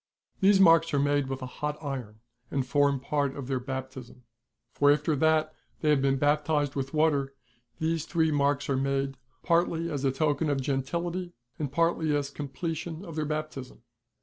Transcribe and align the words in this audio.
These 0.39 0.59
marks 0.59 0.95
are 0.95 0.99
made 0.99 1.27
with 1.29 1.43
a 1.43 1.53
hot 1.61 1.77
iron, 1.79 2.21
and 2.49 2.65
form 2.65 2.99
part 2.99 3.35
of 3.35 3.45
their 3.47 3.59
baptism; 3.59 4.23
for 4.71 4.91
after 4.91 5.15
that 5.17 5.53
they 5.81 5.91
have 5.91 6.01
been 6.01 6.17
baptised 6.17 6.73
with 6.73 6.91
water, 6.91 7.35
these 7.77 8.05
three 8.07 8.31
marks 8.31 8.67
are 8.67 8.77
made, 8.77 9.15
partly 9.43 9.91
as 9.91 10.03
a 10.03 10.11
token 10.11 10.49
of 10.49 10.59
gentility, 10.59 11.33
and 11.59 11.71
partly 11.71 12.15
as 12.15 12.31
the 12.31 12.35
completion 12.37 13.05
of 13.05 13.15
their 13.15 13.25
baptism. 13.25 13.83